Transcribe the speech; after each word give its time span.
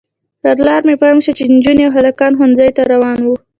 پر 0.41 0.55
لاره 0.65 0.83
مې 0.87 0.95
پام 1.01 1.17
شو 1.23 1.31
چې 1.37 1.43
نجونې 1.53 1.83
او 1.87 1.91
هلکان 1.97 2.31
ښوونځیو 2.37 2.75
ته 2.77 2.81
روان 2.93 3.17
وو. 3.23 3.35